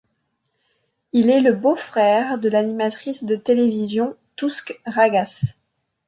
[1.13, 5.53] Il est le beau-frère de l'animatrice de télévision Tooske Ragas.